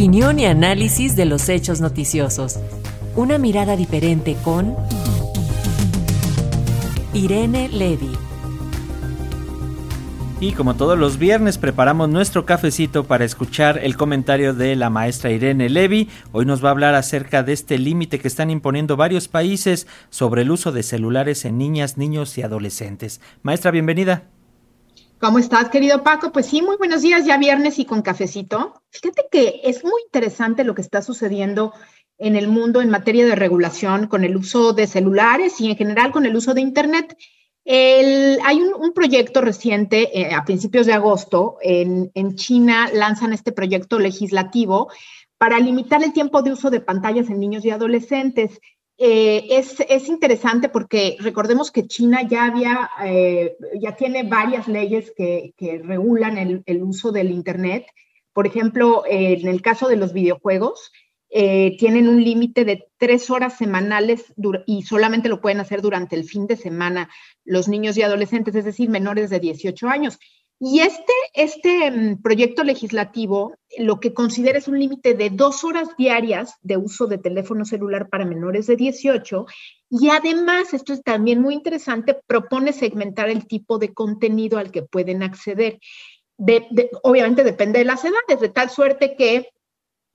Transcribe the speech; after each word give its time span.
Opinión 0.00 0.38
y 0.38 0.46
análisis 0.46 1.14
de 1.14 1.26
los 1.26 1.50
hechos 1.50 1.82
noticiosos. 1.82 2.58
Una 3.16 3.36
mirada 3.36 3.76
diferente 3.76 4.34
con 4.42 4.74
Irene 7.12 7.68
Levy. 7.68 8.10
Y 10.40 10.52
como 10.52 10.74
todos 10.76 10.98
los 10.98 11.18
viernes 11.18 11.58
preparamos 11.58 12.08
nuestro 12.08 12.46
cafecito 12.46 13.04
para 13.04 13.26
escuchar 13.26 13.78
el 13.82 13.98
comentario 13.98 14.54
de 14.54 14.74
la 14.74 14.88
maestra 14.88 15.32
Irene 15.32 15.68
Levy. 15.68 16.08
Hoy 16.32 16.46
nos 16.46 16.64
va 16.64 16.68
a 16.68 16.72
hablar 16.72 16.94
acerca 16.94 17.42
de 17.42 17.52
este 17.52 17.76
límite 17.76 18.20
que 18.20 18.28
están 18.28 18.48
imponiendo 18.48 18.96
varios 18.96 19.28
países 19.28 19.86
sobre 20.08 20.40
el 20.40 20.50
uso 20.50 20.72
de 20.72 20.82
celulares 20.82 21.44
en 21.44 21.58
niñas, 21.58 21.98
niños 21.98 22.38
y 22.38 22.42
adolescentes. 22.42 23.20
Maestra, 23.42 23.70
bienvenida. 23.70 24.22
¿Cómo 25.20 25.38
estás, 25.38 25.68
querido 25.68 26.02
Paco? 26.02 26.32
Pues 26.32 26.46
sí, 26.46 26.62
muy 26.62 26.78
buenos 26.78 27.02
días, 27.02 27.26
ya 27.26 27.36
viernes 27.36 27.78
y 27.78 27.84
con 27.84 28.00
cafecito. 28.00 28.82
Fíjate 28.88 29.26
que 29.30 29.60
es 29.64 29.84
muy 29.84 30.00
interesante 30.06 30.64
lo 30.64 30.74
que 30.74 30.80
está 30.80 31.02
sucediendo 31.02 31.74
en 32.16 32.36
el 32.36 32.48
mundo 32.48 32.80
en 32.80 32.88
materia 32.88 33.26
de 33.26 33.34
regulación 33.34 34.06
con 34.06 34.24
el 34.24 34.34
uso 34.34 34.72
de 34.72 34.86
celulares 34.86 35.60
y 35.60 35.68
en 35.68 35.76
general 35.76 36.10
con 36.10 36.24
el 36.24 36.34
uso 36.34 36.54
de 36.54 36.62
Internet. 36.62 37.18
hay 37.66 38.62
un, 38.62 38.92
proyecto 38.94 39.42
reciente, 39.42 40.18
eh, 40.18 40.32
a 40.32 40.42
principios 40.46 40.86
de 40.86 40.94
agosto, 40.94 41.58
en, 41.60 42.10
en 42.14 42.36
China 42.36 42.88
lanzan 42.90 43.34
este 43.34 43.52
proyecto 43.52 43.98
legislativo 43.98 44.90
para 45.36 45.58
limitar 45.58 46.02
el 46.02 46.14
tiempo 46.14 46.40
de 46.40 46.52
uso 46.52 46.70
de 46.70 46.80
pantallas 46.80 47.28
en 47.28 47.40
niños 47.40 47.66
y 47.66 47.70
adolescentes. 47.70 48.58
Eh, 49.02 49.46
es, 49.48 50.08
interesante 50.10 50.68
porque 50.68 51.16
recordemos 51.20 51.70
que 51.70 51.86
China 51.86 52.20
ya 52.28 52.44
había, 52.44 52.90
eh, 53.02 53.56
ya 53.80 53.96
tiene 53.96 54.24
varias 54.24 54.68
leyes 54.68 55.10
que, 55.16 55.54
regulan 55.82 56.36
el, 56.66 56.82
uso 56.82 57.10
del 57.10 57.30
Internet. 57.30 57.86
Por 58.34 58.46
ejemplo, 58.46 59.04
en 59.08 59.48
el 59.48 59.62
caso 59.62 59.88
de 59.88 59.96
los 59.96 60.12
videojuegos, 60.12 60.92
eh, 61.30 61.76
tienen 61.78 62.08
un 62.08 62.22
límite 62.22 62.66
de 62.66 62.88
tres 62.98 63.30
horas 63.30 63.56
semanales 63.56 64.34
y 64.66 64.82
solamente 64.82 65.30
lo 65.30 65.40
pueden 65.40 65.60
hacer 65.60 65.80
durante 65.80 66.14
el 66.14 66.24
fin 66.24 66.46
de 66.46 66.56
semana 66.56 67.08
los 67.44 67.68
niños 67.68 67.96
y 67.96 68.02
adolescentes, 68.02 68.54
es 68.54 68.66
decir, 68.66 68.90
menores 68.90 69.30
de 69.30 69.40
18 69.40 69.88
años. 69.88 70.18
Y 70.62 70.80
este, 70.80 71.12
este 71.32 71.90
mm, 71.90 72.22
proyecto 72.22 72.62
legislativo 72.62 73.54
lo 73.78 73.98
que 73.98 74.12
considera 74.12 74.58
es 74.58 74.68
un 74.68 74.78
límite 74.78 75.14
de 75.14 75.30
dos 75.30 75.64
horas 75.64 75.88
diarias 75.96 76.56
de 76.60 76.76
uso 76.76 77.06
de 77.06 77.18
teléfono 77.18 77.64
celular 77.64 78.08
para 78.10 78.26
menores 78.26 78.66
de 78.66 78.76
18 78.76 79.46
y 79.90 80.08
además, 80.08 80.72
esto 80.72 80.92
es 80.92 81.02
también 81.02 81.42
muy 81.42 81.54
interesante, 81.54 82.16
propone 82.26 82.72
segmentar 82.72 83.28
el 83.28 83.48
tipo 83.48 83.78
de 83.78 83.92
contenido 83.92 84.58
al 84.58 84.70
que 84.70 84.82
pueden 84.82 85.24
acceder. 85.24 85.80
obviamente 87.02 87.42
depende 87.42 87.80
de 87.80 87.84
las 87.84 88.04
edades, 88.04 88.40
de 88.40 88.48
tal 88.48 88.70
suerte 88.70 89.16
que 89.16 89.50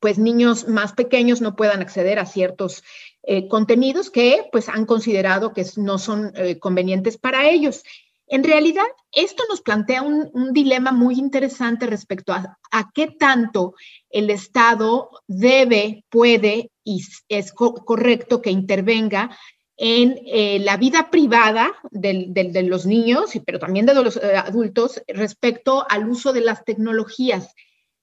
pues 0.00 0.18
niños 0.18 0.68
más 0.68 0.92
pequeños 0.92 1.40
no 1.40 1.54
puedan 1.54 1.82
acceder 1.82 2.18
a 2.18 2.26
ciertos 2.26 2.82
eh, 3.24 3.48
contenidos 3.48 4.10
que 4.10 4.48
pues 4.52 4.68
han 4.68 4.86
considerado 4.86 5.52
que 5.52 5.66
no 5.76 5.98
son 5.98 6.32
eh, 6.36 6.58
convenientes 6.58 7.18
para 7.18 7.48
ellos. 7.50 7.82
En 8.30 8.44
realidad, 8.44 8.84
esto 9.12 9.44
nos 9.48 9.62
plantea 9.62 10.02
un, 10.02 10.52
dilema 10.52 10.92
muy 10.92 11.14
interesante 11.14 11.86
respecto 11.86 12.32
a, 12.32 12.58
qué 12.94 13.08
tanto 13.08 13.74
el 14.10 14.30
Estado 14.30 15.10
debe, 15.26 16.04
puede 16.10 16.70
y 16.84 17.02
es 17.28 17.52
correcto 17.52 18.42
que 18.42 18.50
intervenga 18.50 19.36
en 19.76 20.18
eh, 20.26 20.58
la 20.60 20.76
vida 20.76 21.10
privada 21.10 21.72
de 21.90 22.62
los 22.64 22.84
niños, 22.84 23.30
pero 23.46 23.58
también 23.58 23.86
de 23.86 23.94
los 23.94 24.16
eh, 24.16 24.36
adultos 24.36 25.02
respecto 25.06 25.86
al 25.88 26.08
uso 26.08 26.32
de 26.32 26.40
las 26.40 26.64
tecnologías. 26.64 27.54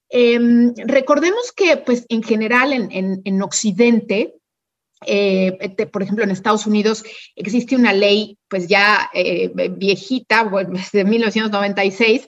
Em, 0.10 0.74
recordemos 0.76 1.52
que, 1.52 1.78
pues, 1.78 2.06
en 2.10 2.24
general, 2.24 2.72
en 2.74 3.42
Occidente, 3.42 4.36
eh, 5.06 5.76
por 5.92 6.04
ejemplo, 6.04 6.24
en 6.24 6.32
Estados 6.32 6.66
Unidos 6.66 7.04
existe 7.36 7.76
una 7.76 7.94
ley, 7.94 8.38
pues 8.48 8.68
ya 8.68 9.10
eh, 9.14 9.52
viejita, 9.72 10.50
de 10.94 11.04
1996, 11.04 12.28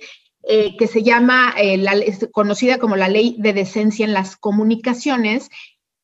eh, 0.50 0.78
que 0.78 0.88
se 0.88 1.04
llama, 1.04 1.56
la, 1.78 1.96
conocida 2.32 2.78
como 2.78 2.96
la 2.96 3.10
ley 3.10 3.36
de 3.40 3.54
decencia 3.54 4.06
en 4.06 4.14
las 4.14 4.38
comunicaciones, 4.38 5.50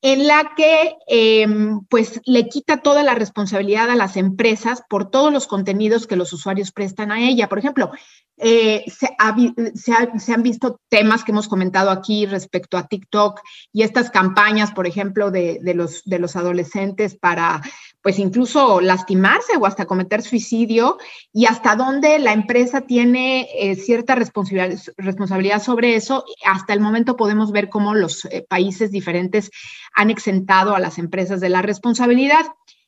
en 0.04 0.28
la 0.28 0.52
que 0.58 0.98
em, 1.08 1.80
pues 1.90 2.20
le 2.26 2.50
quita 2.50 2.82
toda 2.82 3.04
la 3.04 3.16
responsabilidad 3.16 3.90
a 3.90 3.96
las 3.96 4.18
empresas 4.18 4.84
por 4.90 5.10
todos 5.10 5.32
los 5.32 5.48
contenidos 5.48 6.08
que 6.08 6.18
los 6.18 6.34
usuarios 6.34 6.74
prestan 6.74 7.10
a 7.10 7.22
ella. 7.22 7.48
Por 7.48 7.58
ejemplo, 7.58 7.90
eh, 8.36 8.84
se, 8.92 9.16
han 9.18 10.44
visto 10.44 10.82
temas 10.90 11.24
que 11.24 11.32
hemos 11.32 11.48
comentado 11.48 11.90
aquí 11.90 12.26
respecto 12.26 12.78
a 12.78 12.86
TikTok 12.88 13.40
y 13.72 13.84
estas 13.84 14.12
campañas, 14.12 14.74
por 14.74 14.88
ejemplo, 14.88 15.32
de, 15.32 15.62
los, 15.74 16.04
de 16.04 16.20
los 16.20 16.36
adolescentes 16.36 17.16
para, 17.16 17.62
pues 18.04 18.20
incluso 18.20 18.82
lastimarse 18.82 19.56
o 19.58 19.66
hasta 19.66 19.86
cometer 19.86 20.22
suicidio 20.22 20.98
y 21.32 21.46
hasta 21.46 21.78
dónde 21.78 22.20
la 22.20 22.34
empresa 22.34 22.82
tiene 22.82 23.48
eh, 23.58 23.76
cierta 23.76 24.14
responsabilidad, 24.14 25.62
sobre 25.64 25.96
eso. 25.96 26.26
Hasta 26.46 26.74
el 26.74 26.82
momento 26.82 27.16
podemos 27.16 27.54
ver 27.54 27.70
cómo 27.70 27.96
los 27.96 28.26
eh, 28.26 28.46
países 28.48 28.92
diferentes 28.92 29.50
han 29.94 30.10
exentado 30.10 30.76
a 30.76 30.82
las 30.82 31.00
empresas 31.00 31.40
de 31.40 31.48
la 31.48 31.62
responsabilidad. 31.62 32.46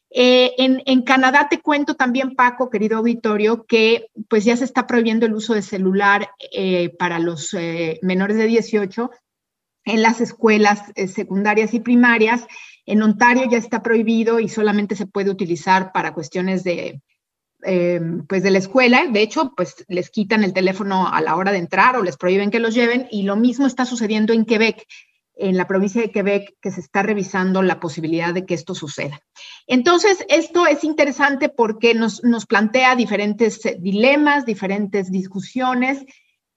Eh, 0.09 0.53
en, 0.57 1.01
Canadá 1.03 1.47
te 1.49 1.61
cuento 1.61 1.95
también, 1.95 2.35
Paco, 2.35 2.69
querido 2.69 2.97
auditorio, 2.97 3.65
que 3.65 4.07
pues 4.29 4.43
ya 4.43 4.57
se 4.57 4.65
está 4.65 4.85
prohibiendo 4.85 5.25
el 5.25 5.33
uso 5.33 5.53
de 5.53 5.61
celular 5.61 6.29
para 6.99 7.19
los 7.19 7.55
menores 8.01 8.37
de 8.37 8.47
18 8.47 9.11
en 9.85 10.01
las 10.01 10.19
escuelas 10.19 10.91
secundarias 11.07 11.73
y 11.73 11.79
primarias. 11.79 12.47
En 12.85 13.01
Ontario 13.01 13.43
ya 13.49 13.57
está 13.57 13.81
prohibido 13.81 14.39
y 14.39 14.49
solamente 14.49 14.95
se 14.95 15.07
puede 15.07 15.29
utilizar 15.29 15.91
para 15.91 16.13
cuestiones 16.13 16.63
de, 16.63 17.01
pues 18.27 18.43
de 18.43 18.51
la 18.51 18.59
escuela. 18.59 19.07
De 19.11 19.21
hecho, 19.21 19.53
pues 19.55 19.85
les 19.87 20.09
quitan 20.09 20.43
el 20.43 20.53
teléfono 20.53 21.07
a 21.07 21.21
la 21.21 21.35
hora 21.35 21.51
de 21.51 21.57
entrar 21.57 21.97
o 21.97 22.03
les 22.03 22.17
prohíben 22.17 22.51
que 22.51 22.59
los 22.59 22.75
lleven. 22.75 23.07
Y 23.11 23.23
lo 23.23 23.35
mismo 23.35 23.65
está 23.67 23.85
sucediendo 23.85 24.33
en 24.33 24.45
Quebec 24.45 24.85
en 25.37 25.57
la 25.57 25.67
provincia 25.67 26.01
de 26.01 26.11
Quebec 26.11 26.55
que 26.61 26.71
se 26.71 26.79
está 26.79 27.03
revisando 27.03 27.61
la 27.61 27.79
posibilidad 27.79 28.33
de 28.33 28.45
que 28.45 28.53
esto 28.53 28.73
suceda. 28.73 29.21
Entonces, 29.67 30.25
esto 30.29 30.65
es 30.65 30.83
interesante 30.83 31.49
porque 31.49 31.93
nos, 31.93 32.21
plantea 32.47 32.95
diferentes 32.95 33.65
eh, 33.65 33.77
dilemas, 33.79 34.45
diferentes 34.45 35.11
discusiones 35.11 36.05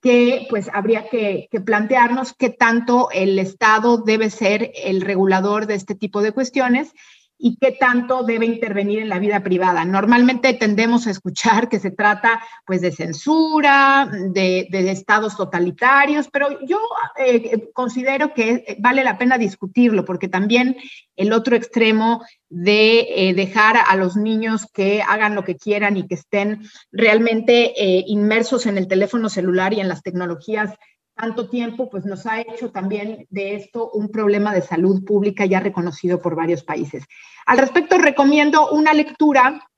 que 0.08 0.46
pues 0.48 0.70
habría 0.72 1.06
que, 1.10 1.48
que, 1.50 1.60
plantearnos 1.60 2.32
qué 2.32 2.48
tanto 2.48 3.10
el 3.12 3.38
Estado 3.38 3.98
debe 3.98 4.30
ser 4.30 4.72
el 4.74 5.02
regulador 5.02 5.66
de 5.66 5.74
este 5.74 5.94
tipo 5.94 6.22
de 6.22 6.32
cuestiones 6.32 6.94
y 7.38 7.56
qué 7.56 7.72
tanto 7.72 8.24
debe 8.24 8.46
intervenir 8.46 8.98
en 8.98 9.08
la 9.08 9.20
vida 9.20 9.42
privada. 9.42 9.84
Normalmente 9.84 10.54
tendemos 10.54 11.06
a 11.06 11.12
escuchar 11.12 11.68
que 11.68 11.78
se 11.78 11.92
trata 11.92 12.42
pues 12.66 12.80
de 12.80 12.90
censura, 12.90 14.10
de, 14.32 14.66
estados 14.90 15.36
totalitarios, 15.36 16.28
pero 16.32 16.60
yo 16.66 16.80
eh, 17.16 17.70
considero 17.72 18.34
que 18.34 18.76
vale 18.80 19.04
la 19.04 19.18
pena 19.18 19.38
discutirlo 19.38 20.04
porque 20.04 20.28
también 20.28 20.76
el 21.16 21.32
otro 21.32 21.54
extremo 21.54 22.24
de 22.48 23.06
eh, 23.28 23.34
dejar 23.34 23.76
a 23.86 23.94
los 23.96 24.16
niños 24.16 24.66
que 24.72 25.02
hagan 25.02 25.34
lo 25.34 25.44
que 25.44 25.56
quieran 25.56 25.96
y 25.96 26.06
que 26.06 26.14
estén 26.16 26.62
realmente 26.90 27.72
eh, 27.76 28.04
inmersos 28.06 28.66
en 28.66 28.78
el 28.78 28.88
teléfono 28.88 29.28
celular 29.28 29.72
y 29.74 29.80
en 29.80 29.88
las 29.88 30.02
tecnologías 30.02 30.74
tanto 31.18 31.48
tiempo, 31.48 31.90
pues 31.90 32.04
nos 32.04 32.26
ha 32.26 32.40
hecho 32.40 32.70
también 32.70 33.26
de 33.30 33.56
esto 33.56 33.90
un 33.90 34.08
problema 34.08 34.54
de 34.54 34.62
salud 34.62 35.04
pública 35.04 35.44
ya 35.46 35.58
reconocido 35.58 36.22
por 36.22 36.36
varios 36.36 36.62
países. 36.62 37.04
Al 37.44 37.58
respecto, 37.58 37.98
recomiendo 37.98 38.70
una 38.70 38.92
lectura 38.92 39.68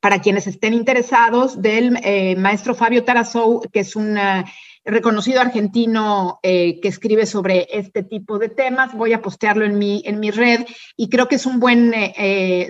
para 0.00 0.20
quienes 0.20 0.46
estén 0.46 0.74
interesados 0.74 1.60
del 1.60 1.98
eh, 2.02 2.34
maestro 2.36 2.74
Fabio 2.74 3.04
Tarazou, 3.04 3.60
que 3.72 3.80
es 3.80 3.94
un 3.94 4.16
eh, 4.16 4.44
reconocido 4.84 5.40
argentino 5.40 6.40
eh, 6.42 6.80
que 6.80 6.88
escribe 6.88 7.26
sobre 7.26 7.68
este 7.70 8.02
tipo 8.02 8.38
de 8.38 8.48
temas. 8.48 8.94
Voy 8.94 9.12
a 9.12 9.22
postearlo 9.22 9.64
en 9.64 9.78
mi, 9.78 10.02
en 10.06 10.18
mi 10.18 10.30
red 10.30 10.64
y 10.96 11.08
creo 11.08 11.28
que 11.28 11.36
es 11.36 11.46
un 11.46 11.60
buen 11.60 11.92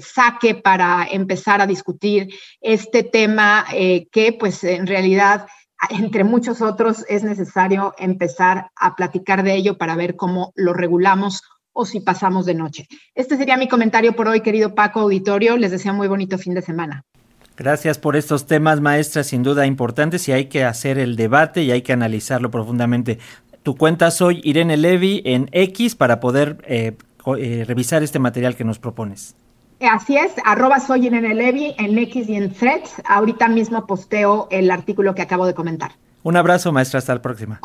saque 0.03 0.57
para 0.57 1.07
empezar 1.11 1.61
a 1.61 1.67
discutir 1.67 2.29
este 2.61 3.05
tema 3.05 3.65
que 3.71 4.37
pues 4.39 4.65
en 4.65 4.87
realidad 4.87 5.47
entre 5.89 6.25
muchos 6.25 6.61
otros, 6.61 7.05
es 7.09 7.23
necesario 7.25 7.95
empezar 7.99 8.71
a 8.77 8.95
platicar 8.97 9.43
de 9.43 9.55
ello 9.55 9.79
para 9.79 9.97
ver 9.97 10.17
cómo 10.17 10.53
lo 10.55 10.75
regulamos 10.75 11.43
o 11.73 11.87
si 11.87 12.01
pasamos 12.01 12.47
de 12.47 12.55
noche. 12.55 12.87
Este 13.15 13.37
sería 13.37 13.57
mi 13.57 13.69
comentario 13.69 14.15
por 14.15 14.29
hoy, 14.29 14.43
querido 14.43 14.75
Paco 14.75 15.01
Auditorio. 15.01 15.57
Les 15.57 15.71
deseo 15.71 15.95
muy 15.95 16.09
bonito 16.09 16.37
fin 16.39 16.55
de 16.55 16.63
semana. 16.63 17.05
Gracias 17.57 17.99
por 17.99 18.17
estos 18.17 18.47
temas, 18.47 18.81
maestra, 18.81 19.23
sin 19.23 19.43
duda 19.43 19.67
importantes 19.67 20.27
y 20.29 20.33
hay 20.33 20.47
que 20.47 20.65
hacer 20.65 20.99
el 20.99 21.17
debate 21.17 21.63
y 21.63 21.71
hay 21.71 21.83
que 21.83 21.93
analizarlo 21.93 22.51
profundamente. 22.51 23.19
Tu 23.63 23.77
cuenta 23.77 24.11
soy 24.11 24.41
Irene 24.45 24.77
Levy 24.79 25.23
en 25.27 25.49
X 25.53 25.95
para 25.95 26.21
poder 26.21 26.59
eh, 26.67 26.97
eh, 27.39 27.65
revisar 27.67 28.03
este 28.03 28.19
material 28.19 28.57
que 28.57 28.65
nos 28.65 28.79
propones. 28.79 29.37
Así 29.81 30.17
es, 30.17 30.33
arroba 30.45 30.79
soy 30.79 31.07
en 31.07 31.23
Levi 31.37 31.75
en 31.79 31.99
X 31.99 32.29
y 32.29 32.37
en 32.37 32.53
Threads. 32.53 33.03
Ahorita 33.07 33.49
mismo 33.49 33.87
posteo 33.87 34.47
el 34.51 34.71
artículo 34.71 35.15
que 35.15 35.23
acabo 35.23 35.47
de 35.47 35.55
comentar. 35.55 35.93
Un 36.23 36.37
abrazo, 36.37 36.71
maestra. 36.71 36.99
Hasta 36.99 37.15
la 37.15 37.23
próxima. 37.23 37.61